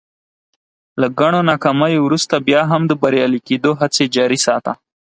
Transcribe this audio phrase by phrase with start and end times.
[1.01, 4.71] له ګڼو ناکاميو ورورسته بيا هم د بريالي کېدو هڅې جاري ساته.